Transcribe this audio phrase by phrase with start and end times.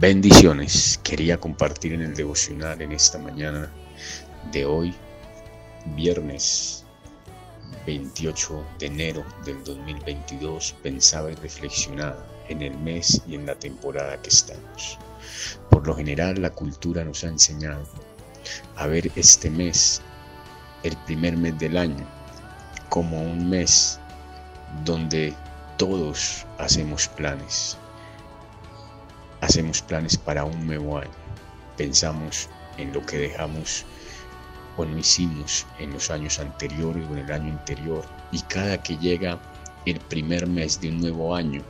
[0.00, 1.00] Bendiciones.
[1.02, 3.68] Quería compartir en el devocional en esta mañana
[4.52, 4.94] de hoy,
[5.96, 6.84] viernes
[7.84, 10.76] 28 de enero del 2022.
[10.84, 15.00] Pensaba y reflexionaba en el mes y en la temporada que estamos.
[15.68, 17.82] Por lo general, la cultura nos ha enseñado
[18.76, 20.00] a ver este mes,
[20.84, 22.06] el primer mes del año,
[22.88, 23.98] como un mes
[24.84, 25.34] donde
[25.76, 27.76] todos hacemos planes
[29.48, 31.10] Hacemos planes para un nuevo año.
[31.78, 33.86] Pensamos en lo que dejamos
[34.76, 38.04] o no hicimos en los años anteriores o en el año anterior.
[38.30, 39.40] Y cada que llega
[39.86, 41.62] el primer mes de un nuevo año,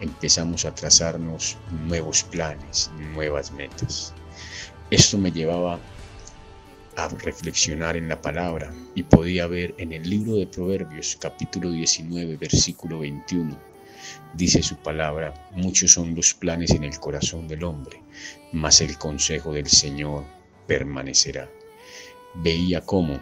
[0.00, 4.14] empezamos a trazarnos nuevos planes, nuevas metas.
[4.90, 5.78] Esto me llevaba
[6.96, 12.38] a reflexionar en la palabra y podía ver en el libro de Proverbios capítulo 19
[12.38, 13.77] versículo 21
[14.34, 18.02] Dice su palabra, muchos son los planes en el corazón del hombre,
[18.52, 20.24] mas el consejo del Señor
[20.66, 21.48] permanecerá.
[22.34, 23.18] Veía cómo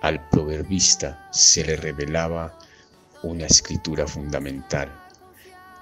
[0.00, 2.58] al proverbista se le revelaba
[3.22, 4.90] una escritura fundamental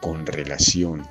[0.00, 1.06] con relación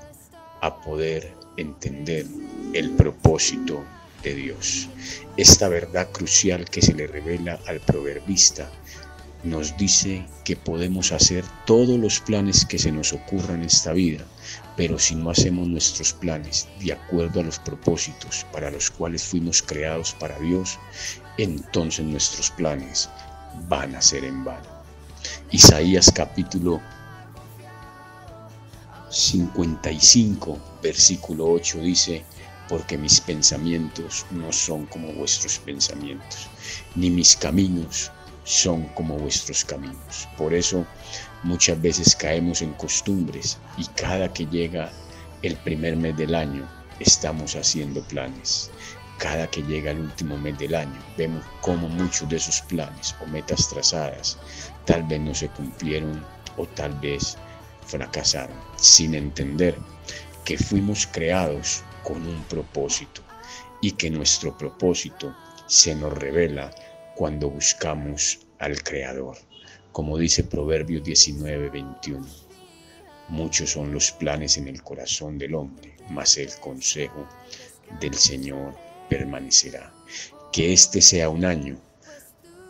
[0.61, 2.25] a poder entender
[2.73, 3.83] el propósito
[4.23, 4.89] de Dios.
[5.37, 8.69] Esta verdad crucial que se le revela al proverbista
[9.43, 14.25] nos dice que podemos hacer todos los planes que se nos ocurran en esta vida,
[14.75, 19.61] pero si no hacemos nuestros planes de acuerdo a los propósitos para los cuales fuimos
[19.61, 20.77] creados para Dios,
[21.37, 23.09] entonces nuestros planes
[23.67, 24.67] van a ser en vano.
[25.51, 26.81] Isaías capítulo
[29.09, 32.23] 55, versículo 8 dice,
[32.67, 36.47] porque mis pensamientos no son como vuestros pensamientos,
[36.95, 38.11] ni mis caminos
[38.49, 40.27] son como vuestros caminos.
[40.35, 40.83] Por eso
[41.43, 44.91] muchas veces caemos en costumbres y cada que llega
[45.43, 46.67] el primer mes del año
[46.99, 48.71] estamos haciendo planes.
[49.19, 53.27] Cada que llega el último mes del año vemos cómo muchos de esos planes o
[53.27, 54.39] metas trazadas
[54.85, 56.25] tal vez no se cumplieron
[56.57, 57.37] o tal vez
[57.85, 59.77] fracasaron, sin entender
[60.43, 63.21] que fuimos creados con un propósito
[63.79, 65.35] y que nuestro propósito
[65.67, 66.71] se nos revela
[67.19, 69.37] cuando buscamos al Creador.
[69.91, 72.25] Como dice Proverbios 19, 21.
[73.27, 77.27] Muchos son los planes en el corazón del hombre, mas el consejo
[77.99, 78.73] del Señor
[79.09, 79.91] permanecerá.
[80.53, 81.77] Que este sea un año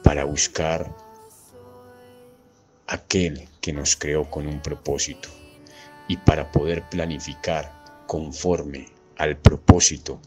[0.04, 0.98] para buscar
[2.88, 5.30] aquel que nos creó con un propósito
[6.08, 10.20] y para poder planificar conforme al propósito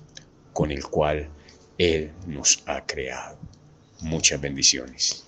[0.53, 1.29] con el cual
[1.77, 3.37] Él nos ha creado.
[4.03, 5.25] Muchas bendiciones.